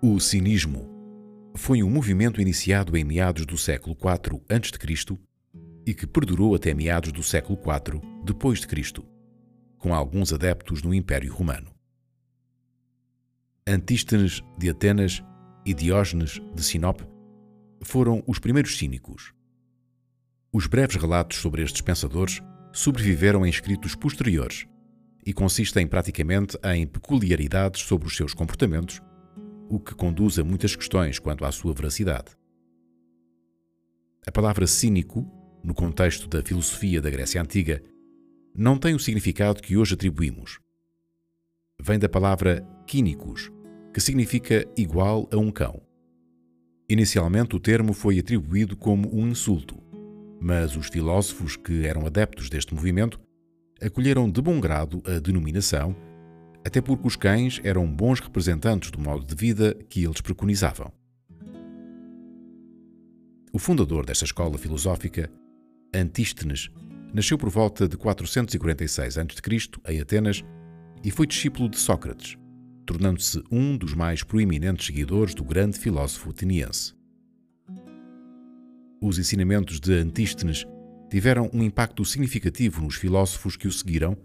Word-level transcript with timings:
O 0.00 0.20
cinismo 0.20 0.88
foi 1.56 1.82
um 1.82 1.90
movimento 1.90 2.40
iniciado 2.40 2.96
em 2.96 3.02
meados 3.02 3.44
do 3.44 3.58
século 3.58 3.96
IV 3.96 4.40
a.C. 4.48 5.18
e 5.84 5.92
que 5.92 6.06
perdurou 6.06 6.54
até 6.54 6.72
meados 6.72 7.10
do 7.10 7.20
século 7.20 7.58
IV 7.58 8.00
depois 8.24 8.60
de 8.60 8.68
Cristo, 8.68 9.04
com 9.76 9.92
alguns 9.92 10.32
adeptos 10.32 10.84
no 10.84 10.94
Império 10.94 11.34
Romano. 11.34 11.74
Antístenes 13.66 14.40
de 14.56 14.70
Atenas 14.70 15.20
e 15.66 15.74
Diógenes 15.74 16.40
de 16.54 16.62
Sinope 16.62 17.04
foram 17.82 18.22
os 18.24 18.38
primeiros 18.38 18.78
cínicos. 18.78 19.34
Os 20.52 20.68
breves 20.68 20.94
relatos 20.94 21.38
sobre 21.38 21.64
estes 21.64 21.80
pensadores 21.80 22.40
sobreviveram 22.72 23.44
em 23.44 23.50
escritos 23.50 23.96
posteriores 23.96 24.64
e 25.26 25.32
consistem 25.32 25.88
praticamente 25.88 26.56
em 26.62 26.86
peculiaridades 26.86 27.82
sobre 27.82 28.06
os 28.06 28.16
seus 28.16 28.32
comportamentos 28.32 29.02
o 29.68 29.78
que 29.78 29.94
conduz 29.94 30.38
a 30.38 30.44
muitas 30.44 30.74
questões 30.74 31.18
quanto 31.18 31.44
à 31.44 31.52
sua 31.52 31.72
veracidade. 31.74 32.36
A 34.26 34.32
palavra 34.32 34.66
cínico, 34.66 35.26
no 35.62 35.74
contexto 35.74 36.28
da 36.28 36.42
filosofia 36.42 37.00
da 37.00 37.10
Grécia 37.10 37.40
Antiga, 37.40 37.82
não 38.54 38.78
tem 38.78 38.94
o 38.94 38.98
significado 38.98 39.62
que 39.62 39.76
hoje 39.76 39.94
atribuímos. 39.94 40.58
Vem 41.80 41.98
da 41.98 42.08
palavra 42.08 42.66
quínicos, 42.86 43.50
que 43.92 44.00
significa 44.00 44.66
igual 44.76 45.28
a 45.32 45.36
um 45.36 45.50
cão. 45.50 45.80
Inicialmente, 46.88 47.54
o 47.54 47.60
termo 47.60 47.92
foi 47.92 48.18
atribuído 48.18 48.76
como 48.76 49.14
um 49.14 49.28
insulto, 49.28 49.80
mas 50.40 50.76
os 50.76 50.88
filósofos 50.88 51.56
que 51.56 51.86
eram 51.86 52.06
adeptos 52.06 52.48
deste 52.48 52.74
movimento 52.74 53.20
acolheram 53.80 54.28
de 54.30 54.40
bom 54.40 54.58
grado 54.60 55.02
a 55.06 55.18
denominação 55.18 55.94
até 56.64 56.80
porque 56.80 57.06
os 57.06 57.16
cães 57.16 57.60
eram 57.64 57.86
bons 57.86 58.20
representantes 58.20 58.90
do 58.90 59.00
modo 59.00 59.24
de 59.24 59.34
vida 59.34 59.74
que 59.88 60.04
eles 60.04 60.20
preconizavam. 60.20 60.92
O 63.52 63.58
fundador 63.58 64.04
desta 64.04 64.24
escola 64.24 64.58
filosófica, 64.58 65.30
Antístenes, 65.94 66.68
nasceu 67.12 67.38
por 67.38 67.48
volta 67.48 67.88
de 67.88 67.96
446 67.96 69.18
a.C. 69.18 69.70
em 69.88 70.00
Atenas 70.00 70.44
e 71.02 71.10
foi 71.10 71.26
discípulo 71.26 71.68
de 71.68 71.78
Sócrates, 71.78 72.36
tornando-se 72.84 73.42
um 73.50 73.76
dos 73.76 73.94
mais 73.94 74.22
proeminentes 74.22 74.86
seguidores 74.86 75.34
do 75.34 75.44
grande 75.44 75.78
filósofo 75.78 76.30
ateniense. 76.30 76.94
Os 79.00 79.18
ensinamentos 79.18 79.80
de 79.80 79.94
Antístenes 79.94 80.66
tiveram 81.10 81.48
um 81.54 81.62
impacto 81.62 82.04
significativo 82.04 82.82
nos 82.82 82.96
filósofos 82.96 83.56
que 83.56 83.66
o 83.66 83.72
seguiram, 83.72 84.16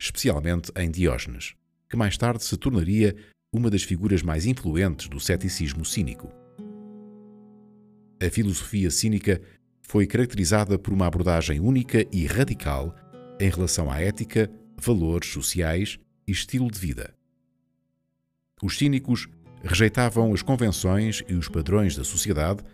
especialmente 0.00 0.72
em 0.74 0.90
Diógenes 0.90 1.54
que 1.92 1.96
mais 1.96 2.16
tarde 2.16 2.42
se 2.42 2.56
tornaria 2.56 3.14
uma 3.52 3.68
das 3.68 3.82
figuras 3.82 4.22
mais 4.22 4.46
influentes 4.46 5.08
do 5.08 5.20
ceticismo 5.20 5.84
cínico. 5.84 6.32
A 8.18 8.30
filosofia 8.30 8.90
cínica 8.90 9.42
foi 9.82 10.06
caracterizada 10.06 10.78
por 10.78 10.94
uma 10.94 11.06
abordagem 11.06 11.60
única 11.60 12.06
e 12.10 12.24
radical 12.26 12.94
em 13.38 13.50
relação 13.50 13.90
à 13.90 14.00
ética, 14.00 14.50
valores 14.80 15.28
sociais 15.28 15.98
e 16.26 16.32
estilo 16.32 16.70
de 16.70 16.78
vida. 16.78 17.14
Os 18.62 18.78
cínicos 18.78 19.28
rejeitavam 19.62 20.32
as 20.32 20.40
convenções 20.40 21.22
e 21.28 21.34
os 21.34 21.46
padrões 21.46 21.94
da 21.94 22.04
sociedade, 22.04 22.64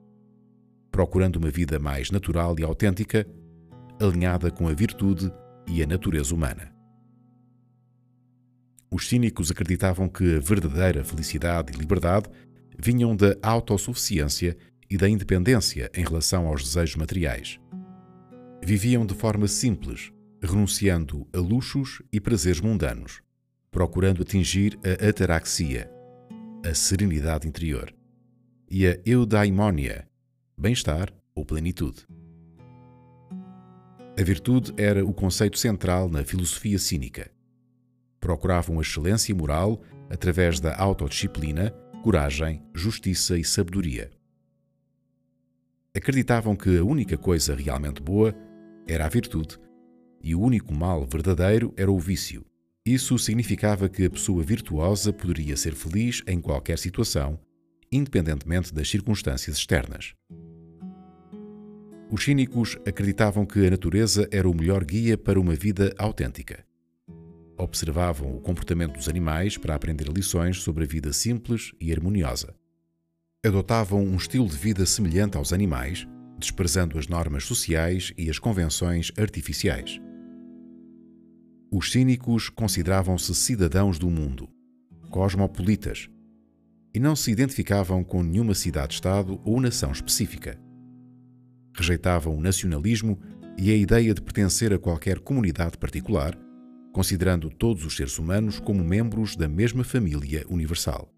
procurando 0.92 1.36
uma 1.36 1.50
vida 1.50 1.80
mais 1.80 2.12
natural 2.12 2.54
e 2.56 2.62
autêntica, 2.62 3.26
alinhada 4.00 4.48
com 4.48 4.68
a 4.68 4.72
virtude 4.72 5.32
e 5.66 5.82
a 5.82 5.86
natureza 5.88 6.32
humana. 6.32 6.77
Os 8.90 9.08
cínicos 9.08 9.50
acreditavam 9.50 10.08
que 10.08 10.36
a 10.36 10.40
verdadeira 10.40 11.04
felicidade 11.04 11.72
e 11.72 11.76
liberdade 11.76 12.28
vinham 12.78 13.14
da 13.14 13.36
autossuficiência 13.42 14.56
e 14.88 14.96
da 14.96 15.08
independência 15.08 15.90
em 15.94 16.02
relação 16.02 16.46
aos 16.46 16.62
desejos 16.62 16.96
materiais. 16.96 17.60
Viviam 18.62 19.04
de 19.04 19.14
forma 19.14 19.46
simples, 19.46 20.10
renunciando 20.42 21.26
a 21.34 21.38
luxos 21.38 22.00
e 22.12 22.18
prazeres 22.18 22.60
mundanos, 22.60 23.20
procurando 23.70 24.22
atingir 24.22 24.78
a 24.82 25.08
ataraxia, 25.08 25.90
a 26.64 26.72
serenidade 26.72 27.46
interior, 27.46 27.94
e 28.70 28.86
a 28.86 28.98
eudaimonia, 29.04 30.08
bem-estar 30.58 31.12
ou 31.34 31.44
plenitude. 31.44 32.06
A 34.18 34.22
virtude 34.22 34.72
era 34.76 35.04
o 35.04 35.12
conceito 35.12 35.58
central 35.58 36.08
na 36.08 36.24
filosofia 36.24 36.78
cínica 36.78 37.30
procuravam 38.20 38.80
excelência 38.80 39.34
moral 39.34 39.80
através 40.10 40.60
da 40.60 40.76
autodisciplina, 40.76 41.70
coragem, 42.02 42.62
justiça 42.74 43.38
e 43.38 43.44
sabedoria. 43.44 44.10
Acreditavam 45.94 46.54
que 46.54 46.78
a 46.78 46.84
única 46.84 47.16
coisa 47.16 47.54
realmente 47.54 48.02
boa 48.02 48.34
era 48.86 49.06
a 49.06 49.08
virtude 49.08 49.58
e 50.22 50.34
o 50.34 50.40
único 50.40 50.72
mal 50.74 51.06
verdadeiro 51.06 51.72
era 51.76 51.90
o 51.90 51.98
vício. 51.98 52.44
Isso 52.84 53.18
significava 53.18 53.88
que 53.88 54.04
a 54.04 54.10
pessoa 54.10 54.42
virtuosa 54.42 55.12
poderia 55.12 55.56
ser 55.56 55.74
feliz 55.74 56.22
em 56.26 56.40
qualquer 56.40 56.78
situação, 56.78 57.38
independentemente 57.92 58.72
das 58.72 58.88
circunstâncias 58.88 59.56
externas. 59.56 60.14
Os 62.10 62.24
cínicos 62.24 62.78
acreditavam 62.86 63.44
que 63.44 63.66
a 63.66 63.70
natureza 63.70 64.26
era 64.30 64.48
o 64.48 64.54
melhor 64.54 64.84
guia 64.84 65.18
para 65.18 65.38
uma 65.38 65.54
vida 65.54 65.94
autêntica 65.98 66.67
observavam 67.58 68.36
o 68.36 68.40
comportamento 68.40 68.94
dos 68.94 69.08
animais 69.08 69.58
para 69.58 69.74
aprender 69.74 70.08
lições 70.08 70.62
sobre 70.62 70.84
a 70.84 70.86
vida 70.86 71.12
simples 71.12 71.72
e 71.80 71.92
harmoniosa. 71.92 72.54
Adotavam 73.44 74.02
um 74.02 74.16
estilo 74.16 74.48
de 74.48 74.56
vida 74.56 74.86
semelhante 74.86 75.36
aos 75.36 75.52
animais, 75.52 76.06
desprezando 76.38 76.98
as 76.98 77.08
normas 77.08 77.44
sociais 77.44 78.12
e 78.16 78.30
as 78.30 78.38
convenções 78.38 79.12
artificiais. 79.18 80.00
Os 81.70 81.92
cínicos 81.92 82.48
consideravam-se 82.48 83.34
cidadãos 83.34 83.98
do 83.98 84.08
mundo, 84.08 84.48
cosmopolitas, 85.10 86.08
e 86.94 86.98
não 86.98 87.14
se 87.14 87.30
identificavam 87.30 88.02
com 88.02 88.22
nenhuma 88.22 88.54
cidade-estado 88.54 89.40
ou 89.44 89.60
nação 89.60 89.92
específica. 89.92 90.58
Rejeitavam 91.76 92.36
o 92.36 92.40
nacionalismo 92.40 93.18
e 93.58 93.70
a 93.70 93.76
ideia 93.76 94.14
de 94.14 94.22
pertencer 94.22 94.72
a 94.72 94.78
qualquer 94.78 95.18
comunidade 95.18 95.76
particular 95.76 96.38
considerando 96.98 97.48
todos 97.48 97.84
os 97.84 97.94
seres 97.94 98.18
humanos 98.18 98.58
como 98.58 98.82
membros 98.82 99.36
da 99.36 99.48
mesma 99.48 99.84
família 99.84 100.44
universal. 100.48 101.08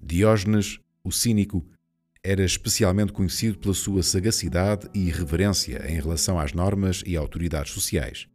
Diógenes, 0.00 0.78
o 1.02 1.10
cínico, 1.10 1.66
era 2.22 2.44
especialmente 2.44 3.12
conhecido 3.12 3.58
pela 3.58 3.74
sua 3.74 4.04
sagacidade 4.04 4.88
e 4.94 5.08
irreverência 5.08 5.84
em 5.90 5.96
relação 5.96 6.38
às 6.38 6.52
normas 6.52 7.02
e 7.04 7.16
autoridades 7.16 7.72
sociais. 7.72 8.28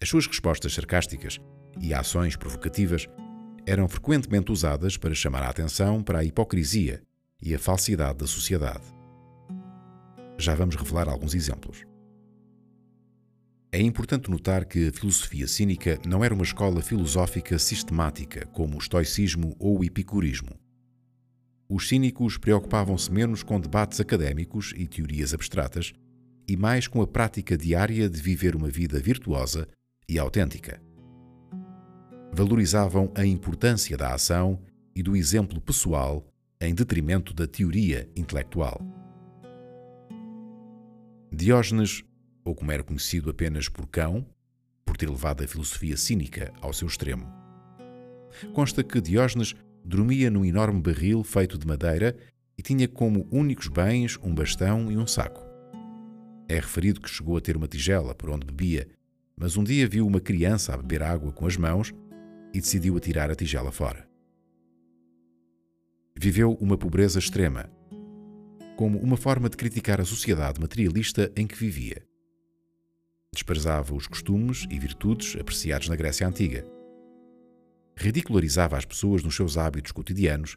As 0.00 0.08
suas 0.08 0.26
respostas 0.26 0.72
sarcásticas 0.72 1.38
e 1.78 1.92
ações 1.92 2.36
provocativas 2.36 3.06
eram 3.66 3.86
frequentemente 3.86 4.50
usadas 4.50 4.96
para 4.96 5.14
chamar 5.14 5.42
a 5.42 5.50
atenção 5.50 6.02
para 6.02 6.20
a 6.20 6.24
hipocrisia 6.24 7.02
e 7.42 7.54
a 7.54 7.58
falsidade 7.58 8.16
da 8.16 8.26
sociedade. 8.26 8.86
Já 10.38 10.54
vamos 10.54 10.74
revelar 10.74 11.06
alguns 11.06 11.34
exemplos. 11.34 11.84
É 13.72 13.80
importante 13.80 14.30
notar 14.30 14.64
que 14.64 14.88
a 14.88 14.92
filosofia 14.92 15.46
cínica 15.46 15.98
não 16.06 16.24
era 16.24 16.32
uma 16.32 16.44
escola 16.44 16.80
filosófica 16.80 17.58
sistemática, 17.58 18.46
como 18.46 18.76
o 18.76 18.78
estoicismo 18.78 19.56
ou 19.58 19.80
o 19.80 19.84
epicurismo. 19.84 20.50
Os 21.68 21.88
cínicos 21.88 22.38
preocupavam-se 22.38 23.10
menos 23.10 23.42
com 23.42 23.60
debates 23.60 24.00
académicos 24.00 24.72
e 24.76 24.86
teorias 24.86 25.34
abstratas 25.34 25.92
e 26.48 26.56
mais 26.56 26.86
com 26.86 27.02
a 27.02 27.06
prática 27.06 27.56
diária 27.56 28.08
de 28.08 28.20
viver 28.20 28.54
uma 28.54 28.70
vida 28.70 29.00
virtuosa 29.00 29.66
e 30.08 30.16
autêntica. 30.16 30.80
Valorizavam 32.32 33.10
a 33.16 33.26
importância 33.26 33.96
da 33.96 34.14
ação 34.14 34.60
e 34.94 35.02
do 35.02 35.16
exemplo 35.16 35.60
pessoal 35.60 36.24
em 36.60 36.72
detrimento 36.72 37.34
da 37.34 37.46
teoria 37.46 38.08
intelectual. 38.14 38.80
Diógenes 41.32 42.04
ou 42.46 42.54
como 42.54 42.70
era 42.70 42.84
conhecido 42.84 43.28
apenas 43.28 43.68
por 43.68 43.88
cão, 43.88 44.24
por 44.84 44.96
ter 44.96 45.10
levado 45.10 45.42
a 45.42 45.48
filosofia 45.48 45.96
cínica 45.96 46.52
ao 46.60 46.72
seu 46.72 46.86
extremo. 46.86 47.26
Consta 48.54 48.84
que 48.84 49.00
Diógenes 49.00 49.54
dormia 49.84 50.30
num 50.30 50.44
enorme 50.44 50.80
barril 50.80 51.24
feito 51.24 51.58
de 51.58 51.66
madeira 51.66 52.16
e 52.56 52.62
tinha 52.62 52.86
como 52.86 53.26
únicos 53.32 53.66
bens 53.66 54.16
um 54.22 54.32
bastão 54.32 54.92
e 54.92 54.96
um 54.96 55.08
saco. 55.08 55.44
É 56.48 56.54
referido 56.54 57.00
que 57.00 57.10
chegou 57.10 57.36
a 57.36 57.40
ter 57.40 57.56
uma 57.56 57.66
tigela 57.66 58.14
por 58.14 58.30
onde 58.30 58.46
bebia, 58.46 58.86
mas 59.36 59.56
um 59.56 59.64
dia 59.64 59.88
viu 59.88 60.06
uma 60.06 60.20
criança 60.20 60.72
a 60.72 60.76
beber 60.76 61.02
água 61.02 61.32
com 61.32 61.46
as 61.46 61.56
mãos 61.56 61.92
e 62.54 62.60
decidiu 62.60 62.96
atirar 62.96 63.28
a 63.28 63.34
tigela 63.34 63.72
fora. 63.72 64.08
Viveu 66.16 66.52
uma 66.60 66.78
pobreza 66.78 67.18
extrema, 67.18 67.68
como 68.76 68.98
uma 69.00 69.16
forma 69.16 69.50
de 69.50 69.56
criticar 69.56 70.00
a 70.00 70.04
sociedade 70.04 70.60
materialista 70.60 71.30
em 71.36 71.46
que 71.46 71.56
vivia. 71.56 72.06
Desprezava 73.36 73.94
os 73.94 74.06
costumes 74.06 74.66
e 74.70 74.78
virtudes 74.78 75.36
apreciados 75.38 75.90
na 75.90 75.94
Grécia 75.94 76.26
Antiga. 76.26 76.64
ridicularizava 77.94 78.78
as 78.78 78.86
pessoas 78.86 79.22
nos 79.22 79.36
seus 79.36 79.58
hábitos 79.58 79.92
cotidianos 79.92 80.56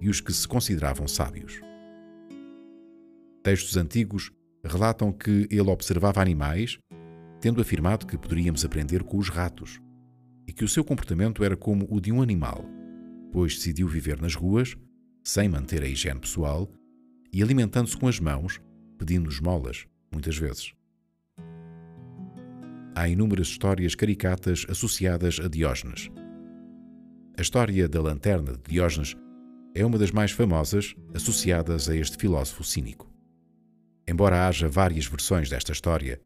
e 0.00 0.08
os 0.08 0.20
que 0.20 0.32
se 0.32 0.46
consideravam 0.46 1.08
sábios. 1.08 1.60
Textos 3.42 3.76
antigos 3.76 4.30
relatam 4.64 5.10
que 5.10 5.48
ele 5.50 5.68
observava 5.70 6.22
animais, 6.22 6.78
tendo 7.40 7.60
afirmado 7.60 8.06
que 8.06 8.16
poderíamos 8.16 8.64
aprender 8.64 9.02
com 9.02 9.18
os 9.18 9.28
ratos, 9.28 9.80
e 10.46 10.52
que 10.52 10.64
o 10.64 10.68
seu 10.68 10.84
comportamento 10.84 11.42
era 11.42 11.56
como 11.56 11.84
o 11.90 12.00
de 12.00 12.12
um 12.12 12.22
animal, 12.22 12.64
pois 13.32 13.56
decidiu 13.56 13.88
viver 13.88 14.20
nas 14.20 14.36
ruas, 14.36 14.76
sem 15.24 15.48
manter 15.48 15.82
a 15.82 15.88
higiene 15.88 16.20
pessoal 16.20 16.70
e 17.32 17.42
alimentando-se 17.42 17.96
com 17.96 18.06
as 18.06 18.20
mãos, 18.20 18.60
pedindo 18.96 19.28
esmolas, 19.28 19.84
muitas 20.12 20.36
vezes. 20.36 20.79
Há 23.00 23.08
inúmeras 23.08 23.48
histórias 23.48 23.94
caricatas 23.94 24.66
associadas 24.68 25.40
a 25.40 25.48
Diógenes. 25.48 26.10
A 27.34 27.40
história 27.40 27.88
da 27.88 28.02
lanterna 28.02 28.52
de 28.52 28.60
Diógenes 28.68 29.16
é 29.74 29.86
uma 29.86 29.96
das 29.96 30.10
mais 30.10 30.32
famosas 30.32 30.94
associadas 31.14 31.88
a 31.88 31.96
este 31.96 32.18
filósofo 32.18 32.62
cínico. 32.62 33.10
Embora 34.06 34.46
haja 34.46 34.68
várias 34.68 35.06
versões 35.06 35.48
desta 35.48 35.72
história, 35.72 36.20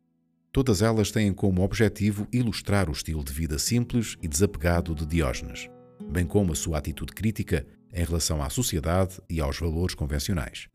todas 0.52 0.82
elas 0.82 1.12
têm 1.12 1.32
como 1.32 1.62
objetivo 1.62 2.26
ilustrar 2.32 2.88
o 2.88 2.92
estilo 2.92 3.22
de 3.22 3.32
vida 3.32 3.56
simples 3.56 4.16
e 4.20 4.26
desapegado 4.26 4.96
de 4.96 5.06
Diógenes, 5.06 5.70
bem 6.10 6.26
como 6.26 6.50
a 6.50 6.56
sua 6.56 6.78
atitude 6.78 7.12
crítica 7.12 7.64
em 7.92 8.04
relação 8.04 8.42
à 8.42 8.50
sociedade 8.50 9.20
e 9.30 9.40
aos 9.40 9.60
valores 9.60 9.94
convencionais. 9.94 10.66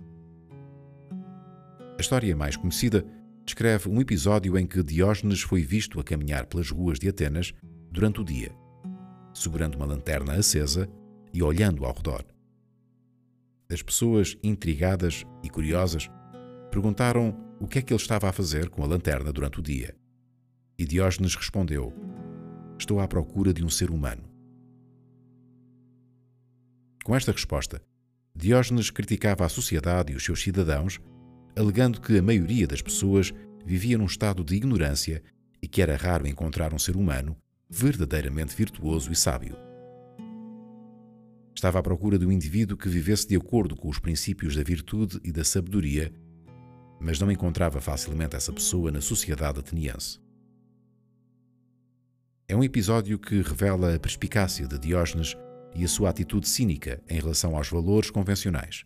A 1.98 2.00
história 2.00 2.34
mais 2.38 2.56
conhecida 2.56 3.06
descreve 3.50 3.90
um 3.90 4.00
episódio 4.00 4.58
em 4.58 4.66
que 4.66 4.84
Diógenes 4.84 5.42
foi 5.42 5.64
visto 5.64 6.00
a 6.00 6.04
caminhar 6.04 6.46
pelas 6.46 6.70
ruas 6.70 7.00
de 7.00 7.10
Atenas 7.10 7.52
durante 7.92 8.22
o 8.22 8.24
dia, 8.24 8.52
segurando 9.34 9.76
uma 9.76 9.86
lanterna 9.86 10.34
acesa 10.34 10.88
e 11.34 11.42
olhando 11.42 11.84
ao 11.84 11.94
redor. 11.94 12.24
As 13.72 13.82
pessoas, 13.82 14.38
intrigadas 14.44 15.26
e 15.44 15.50
curiosas, 15.50 16.10
Perguntaram 16.72 17.36
o 17.60 17.68
que 17.68 17.80
é 17.80 17.82
que 17.82 17.92
ele 17.92 18.00
estava 18.00 18.30
a 18.30 18.32
fazer 18.32 18.70
com 18.70 18.84
a 18.84 18.88
lanterna 18.88 19.34
durante 19.34 19.60
o 19.60 19.64
dia. 19.64 19.96
E 20.78 20.86
Diógenes 20.86 21.36
respondeu: 21.36 21.92
Estou 22.78 23.00
à 23.00 23.08
procura 23.08 23.52
de 23.52 23.66
um 23.66 23.70
ser 23.70 23.90
humano. 23.90 24.24
Com 27.04 27.16
esta 27.16 27.32
resposta, 27.32 27.82
Diógenes 28.36 28.92
criticava 28.92 29.46
a 29.46 29.50
sociedade 29.50 30.14
e 30.14 30.16
os 30.16 30.24
seus 30.24 30.44
cidadãos, 30.44 31.00
alegando 31.56 32.02
que 32.02 32.18
a 32.18 32.22
maioria 32.22 32.68
das 32.68 32.82
pessoas 32.82 33.34
vivia 33.66 33.98
num 33.98 34.06
estado 34.06 34.44
de 34.44 34.56
ignorância 34.56 35.22
e 35.62 35.68
que 35.68 35.82
era 35.82 35.96
raro 35.96 36.28
encontrar 36.28 36.74
um 36.74 36.80
ser 36.80 36.96
humano 36.96 37.36
verdadeiramente 37.70 38.56
virtuoso 38.56 39.12
e 39.12 39.16
sábio. 39.16 39.56
Estava 41.56 41.80
à 41.80 41.84
procura 41.84 42.18
de 42.18 42.26
um 42.26 42.32
indivíduo 42.32 42.78
que 42.78 42.90
vivesse 42.90 43.28
de 43.28 43.36
acordo 43.36 43.76
com 43.76 43.90
os 43.90 44.00
princípios 44.00 44.56
da 44.56 44.64
virtude 44.64 45.20
e 45.24 45.32
da 45.32 45.44
sabedoria 45.44 46.12
mas 47.00 47.20
não 47.20 47.32
encontrava 47.32 47.80
facilmente 47.80 48.36
essa 48.36 48.52
pessoa 48.52 48.92
na 48.92 49.02
sociedade 49.02 49.60
ateniense. 49.60 50.20
É 52.48 52.56
um 52.56 52.64
episódio 52.64 53.18
que 53.18 53.42
revela 53.42 53.96
a 53.96 54.00
perspicácia 54.00 54.68
de 54.68 54.78
Diógenes 54.78 55.38
e 55.76 55.84
a 55.84 55.88
sua 55.88 56.10
atitude 56.10 56.50
cínica 56.50 57.02
em 57.08 57.20
relação 57.20 57.56
aos 57.56 57.70
valores 57.70 58.10
convencionais. 58.10 58.86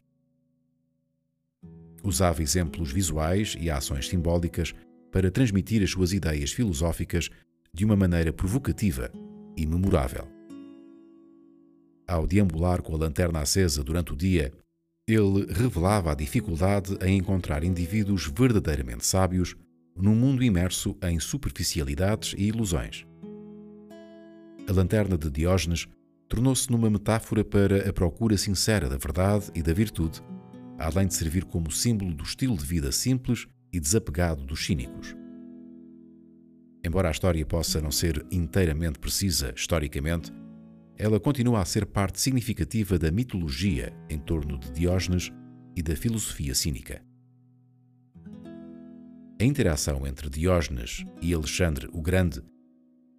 Usava 2.04 2.44
exemplos 2.44 2.92
visuais 2.92 3.56
e 3.60 3.70
ações 3.70 4.10
simbólicas 4.10 4.74
para 5.12 5.32
transmitir 5.32 5.82
as 5.82 5.92
suas 5.92 6.12
ideias 6.12 6.52
filosóficas 6.52 7.30
de 7.74 7.86
uma 7.86 7.96
maneira 7.96 8.34
provocativa 8.34 9.10
e 9.56 9.66
memorável. 9.66 10.28
Ao 12.08 12.28
deambular 12.28 12.82
com 12.82 12.94
a 12.94 12.98
lanterna 12.98 13.40
acesa 13.40 13.84
durante 13.84 14.12
o 14.12 14.16
dia 14.16 14.52
ele 15.08 15.46
revelava 15.52 16.12
a 16.12 16.16
dificuldade 16.16 16.98
em 17.02 17.18
encontrar 17.18 17.64
indivíduos 17.64 18.32
verdadeiramente 18.34 19.06
sábios 19.06 19.56
num 19.96 20.16
mundo 20.16 20.44
imerso 20.44 20.96
em 21.04 21.20
superficialidades 21.20 22.34
e 22.38 22.48
ilusões. 22.48 23.06
A 24.68 24.72
lanterna 24.72 25.18
de 25.18 25.30
Diógenes 25.30 25.88
tornou-se 26.30 26.72
numa 26.72 26.90
metáfora 26.90 27.44
para 27.44 27.90
a 27.90 27.94
procura 27.94 28.38
sincera 28.38 28.88
da 28.88 28.98
verdade 28.98 29.52
e 29.54 29.62
da 29.62 29.74
virtude, 29.74 30.22
além 30.78 31.08
de 31.08 31.14
servir 31.14 31.46
como 31.46 31.72
símbolo 31.72 32.14
do 32.14 32.24
estilo 32.24 32.58
de 32.58 32.66
vida 32.66 32.92
simples 32.92 33.48
e 33.72 33.80
desapegado 33.80 34.46
dos 34.46 34.66
cínicos. 34.66 35.16
Embora 36.86 37.08
a 37.08 37.12
história 37.12 37.46
possa 37.46 37.82
não 37.82 37.92
ser 37.92 38.26
inteiramente 38.30 39.00
precisa 39.00 39.54
historicamente, 39.56 40.32
ela 40.98 41.20
continua 41.20 41.62
a 41.62 41.66
ser 41.66 41.86
parte 41.86 42.20
significativa 42.20 43.00
da 43.00 43.12
mitologia 43.12 43.94
em 44.10 44.20
torno 44.20 44.60
de 44.60 44.72
Diógenes 44.72 45.32
e 45.76 45.82
da 45.82 45.96
filosofia 45.96 46.54
cínica. 46.54 47.02
A 49.42 49.44
interação 49.44 50.06
entre 50.06 50.30
Diógenes 50.30 51.04
e 51.22 51.34
Alexandre 51.34 51.90
o 51.92 52.02
Grande 52.02 52.42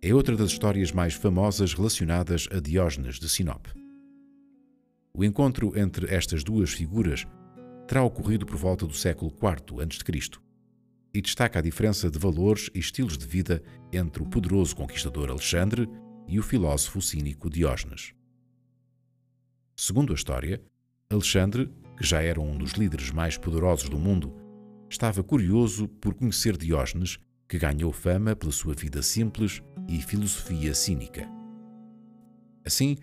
é 0.00 0.14
outra 0.14 0.36
das 0.36 0.50
histórias 0.50 0.92
mais 0.92 1.14
famosas 1.14 1.72
relacionadas 1.74 2.46
a 2.52 2.60
Diógenes 2.60 3.18
de 3.18 3.28
Sinope. 3.28 3.70
O 5.12 5.24
encontro 5.24 5.76
entre 5.78 6.14
estas 6.14 6.44
duas 6.44 6.70
figuras 6.70 7.26
terá 7.86 8.02
ocorrido 8.02 8.46
por 8.46 8.56
volta 8.56 8.86
do 8.86 8.94
século 8.94 9.31
IV 9.31 9.82
a.C. 9.82 10.40
e 11.12 11.20
destaca 11.20 11.58
a 11.58 11.62
diferença 11.62 12.10
de 12.10 12.19
valores 12.19 12.70
e 12.75 12.78
estilos 12.78 13.16
de 13.16 13.26
vida 13.26 13.62
entre 13.92 14.22
o 14.22 14.26
poderoso 14.26 14.75
conquistador 14.75 15.31
Alexandre 15.31 15.88
e 16.26 16.38
o 16.38 16.42
filósofo 16.42 17.00
cínico 17.00 17.50
Diógenes. 17.50 18.14
Segundo 19.76 20.12
a 20.12 20.16
história, 20.16 20.62
Alexandre, 21.10 21.72
que 21.96 22.06
já 22.06 22.22
era 22.22 22.40
um 22.40 22.56
dos 22.56 22.72
líderes 22.72 23.10
mais 23.10 23.36
poderosos 23.36 23.88
do 23.88 23.98
mundo, 23.98 24.34
estava 24.88 25.22
curioso 25.22 25.88
por 25.88 26.14
conhecer 26.14 26.56
Diógenes, 26.56 27.19
que 27.48 27.58
ganhou 27.58 27.92
fama 27.92 28.34
pela 28.34 28.52
sua 28.52 28.75
vida 28.75 29.02
simples 29.02 29.62
e 29.88 30.00
filosofia 30.00 30.75
cínica. 30.75 31.28
Assim, 32.64 32.96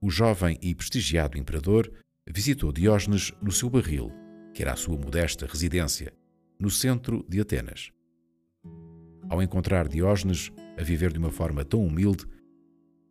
o 0.00 0.10
jovem 0.10 0.58
e 0.60 0.74
prestigiado 0.74 1.38
imperador 1.38 1.90
visitou 2.28 2.70
Diógenes 2.72 3.32
no 3.40 3.50
seu 3.50 3.70
barril, 3.70 4.12
que 4.56 4.62
era 4.62 4.72
a 4.72 4.76
sua 4.76 4.96
modesta 4.96 5.44
residência, 5.44 6.14
no 6.58 6.70
centro 6.70 7.22
de 7.28 7.42
Atenas. 7.42 7.92
Ao 9.28 9.42
encontrar 9.42 9.86
Diógenes 9.86 10.50
a 10.78 10.82
viver 10.82 11.12
de 11.12 11.18
uma 11.18 11.30
forma 11.30 11.62
tão 11.62 11.84
humilde, 11.84 12.24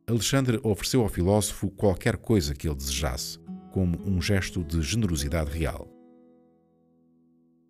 Alexandre 0.08 0.60
ofereceu 0.64 1.04
ao 1.04 1.08
filósofo 1.08 1.70
qualquer 1.70 2.18
coisa 2.18 2.56
que 2.56 2.68
ele 2.68 2.76
desejasse, 2.76 3.38
como 3.72 3.96
um 4.10 4.20
gesto 4.20 4.64
de 4.64 4.82
generosidade 4.82 5.52
real. 5.52 5.88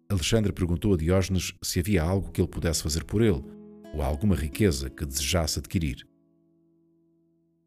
Alexandre 0.10 0.54
perguntou 0.54 0.94
a 0.94 0.98
Diógenes 0.98 1.54
se 1.62 1.82
havia 1.82 2.02
algo 2.02 2.32
que 2.32 2.40
ele 2.40 2.48
pudesse 2.48 2.82
fazer 2.82 3.04
por 3.04 3.22
ele, 3.22 3.44
ou 3.94 4.02
alguma 4.02 4.38
riqueza 4.38 4.90
que 4.90 5.06
desejasse 5.06 5.60
adquirir. 5.60 6.08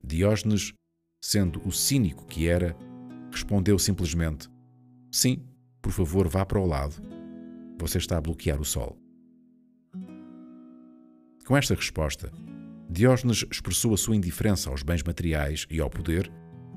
Diógenes, 0.03 0.73
sendo 1.23 1.61
o 1.69 1.71
cínico 1.71 2.25
que 2.25 2.49
era, 2.49 2.75
respondeu 3.31 3.79
simplesmente: 3.79 4.49
Sim, 5.13 5.45
por 5.89 5.93
favor, 5.93 6.29
vá 6.29 6.45
para 6.45 6.61
o 6.61 6.67
lado. 6.67 7.03
Você 7.81 7.97
está 7.97 8.19
a 8.19 8.21
bloquear 8.21 8.61
o 8.61 8.65
sol. 8.65 8.99
Com 11.47 11.57
esta 11.57 11.75
resposta, 11.75 12.31
Diógenes 12.91 13.47
expressou 13.51 13.95
a 13.95 13.97
sua 13.97 14.15
indiferença 14.15 14.69
aos 14.69 14.83
bens 14.83 15.03
materiais 15.03 15.67
e 15.71 15.81
ao 15.81 15.89
poder, 15.89 16.31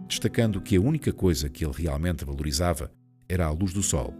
destacando 0.07 0.61
que 0.61 0.77
a 0.77 0.81
única 0.81 1.11
coisa 1.11 1.49
que 1.49 1.65
ele 1.65 1.73
realmente 1.75 2.23
valorizava 2.23 2.89
era 3.27 3.45
a 3.45 3.51
luz 3.51 3.73
do 3.73 3.83
sol. 3.83 4.13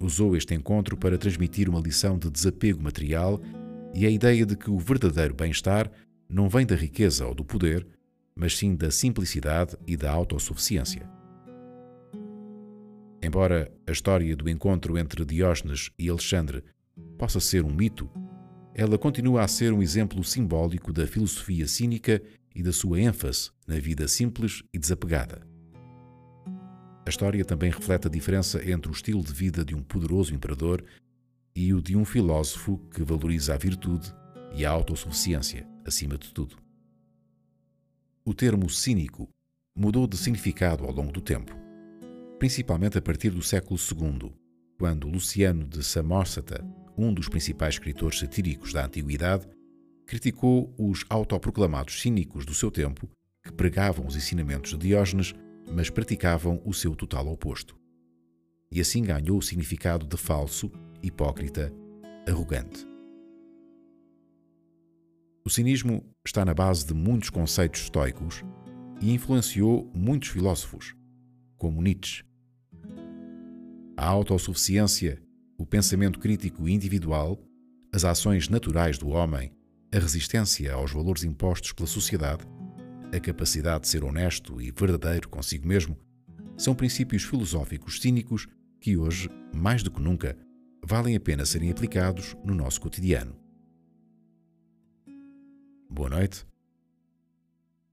Usou 0.00 0.34
este 0.34 0.54
encontro 0.54 0.96
para 0.96 1.18
transmitir 1.18 1.68
uma 1.68 1.80
lição 1.80 2.18
de 2.18 2.30
desapego 2.30 2.82
material 2.82 3.42
e 3.92 4.06
a 4.06 4.10
ideia 4.10 4.46
de 4.46 4.56
que 4.56 4.70
o 4.70 4.78
verdadeiro 4.78 5.34
bem-estar 5.34 5.90
não 6.26 6.48
vem 6.48 6.64
da 6.64 6.74
riqueza 6.74 7.26
ou 7.26 7.34
do 7.34 7.44
poder, 7.44 7.86
mas 8.34 8.56
sim 8.56 8.74
da 8.74 8.90
simplicidade 8.90 9.76
e 9.86 9.98
da 9.98 10.10
autossuficiência. 10.10 11.19
Embora 13.22 13.70
a 13.86 13.92
história 13.92 14.34
do 14.34 14.48
encontro 14.48 14.96
entre 14.96 15.24
Diógenes 15.24 15.90
e 15.98 16.08
Alexandre 16.08 16.64
possa 17.18 17.38
ser 17.38 17.64
um 17.64 17.72
mito, 17.72 18.10
ela 18.74 18.96
continua 18.96 19.42
a 19.42 19.48
ser 19.48 19.72
um 19.72 19.82
exemplo 19.82 20.24
simbólico 20.24 20.92
da 20.92 21.06
filosofia 21.06 21.66
cínica 21.66 22.22
e 22.54 22.62
da 22.62 22.72
sua 22.72 23.00
ênfase 23.00 23.50
na 23.66 23.78
vida 23.78 24.08
simples 24.08 24.62
e 24.72 24.78
desapegada. 24.78 25.46
A 27.04 27.10
história 27.10 27.44
também 27.44 27.70
reflete 27.70 28.06
a 28.06 28.10
diferença 28.10 28.62
entre 28.70 28.90
o 28.90 28.94
estilo 28.94 29.22
de 29.22 29.32
vida 29.32 29.64
de 29.64 29.74
um 29.74 29.82
poderoso 29.82 30.34
imperador 30.34 30.82
e 31.54 31.74
o 31.74 31.82
de 31.82 31.96
um 31.96 32.04
filósofo 32.04 32.78
que 32.90 33.02
valoriza 33.02 33.54
a 33.54 33.58
virtude 33.58 34.14
e 34.54 34.64
a 34.64 34.70
autossuficiência, 34.70 35.66
acima 35.84 36.16
de 36.16 36.32
tudo. 36.32 36.56
O 38.24 38.32
termo 38.32 38.68
cínico 38.70 39.28
mudou 39.76 40.06
de 40.06 40.16
significado 40.16 40.84
ao 40.84 40.92
longo 40.92 41.12
do 41.12 41.20
tempo, 41.20 41.54
principalmente 42.40 42.98
a 42.98 43.02
partir 43.02 43.30
do 43.30 43.42
século 43.42 43.78
II, 43.78 44.32
quando 44.76 45.06
Luciano 45.06 45.64
de 45.64 45.84
Samosata 45.84 46.64
um 46.96 47.14
dos 47.14 47.28
principais 47.28 47.74
escritores 47.74 48.18
satíricos 48.18 48.72
da 48.72 48.84
antiguidade, 48.84 49.48
criticou 50.06 50.74
os 50.76 51.04
autoproclamados 51.08 52.00
cínicos 52.00 52.44
do 52.44 52.54
seu 52.54 52.70
tempo, 52.70 53.08
que 53.42 53.50
que 53.50 53.56
pregavam 53.56 54.06
os 54.06 54.16
ensinamentos 54.16 54.72
de 54.72 54.78
Diógenes, 54.78 55.34
mas 55.70 55.88
praticavam 55.88 56.60
o 56.64 56.74
seu 56.74 56.94
total 56.94 57.28
oposto. 57.28 57.76
E 58.70 58.80
assim 58.80 59.02
ganhou 59.02 59.38
o 59.38 59.42
significado 59.42 60.06
de 60.06 60.16
falso, 60.16 60.70
hipócrita, 61.02 61.72
arrogante. 62.28 62.86
O 65.44 65.50
cinismo 65.50 66.04
está 66.24 66.44
na 66.44 66.54
base 66.54 66.86
de 66.86 66.94
muitos 66.94 67.30
conceitos 67.30 67.82
estoicos 67.82 68.42
e 69.00 69.12
influenciou 69.12 69.90
muitos 69.94 70.28
filósofos, 70.28 70.94
como 71.56 71.82
Nietzsche. 71.82 72.29
A 74.00 74.06
autossuficiência, 74.06 75.22
o 75.58 75.66
pensamento 75.66 76.18
crítico 76.18 76.66
individual, 76.66 77.38
as 77.92 78.02
ações 78.02 78.48
naturais 78.48 78.96
do 78.96 79.10
homem, 79.10 79.52
a 79.94 79.98
resistência 79.98 80.72
aos 80.72 80.90
valores 80.90 81.22
impostos 81.22 81.74
pela 81.74 81.86
sociedade, 81.86 82.46
a 83.14 83.20
capacidade 83.20 83.82
de 83.82 83.88
ser 83.88 84.02
honesto 84.02 84.58
e 84.58 84.70
verdadeiro 84.70 85.28
consigo 85.28 85.68
mesmo, 85.68 85.98
são 86.56 86.74
princípios 86.74 87.24
filosóficos 87.24 88.00
cínicos 88.00 88.48
que 88.80 88.96
hoje, 88.96 89.28
mais 89.54 89.82
do 89.82 89.90
que 89.90 90.00
nunca, 90.00 90.34
valem 90.82 91.14
a 91.14 91.20
pena 91.20 91.44
serem 91.44 91.70
aplicados 91.70 92.34
no 92.42 92.54
nosso 92.54 92.80
cotidiano. 92.80 93.38
Boa 95.90 96.08
noite 96.08 96.46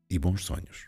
e 0.09 0.17
bons 0.17 0.45
sonhos. 0.45 0.87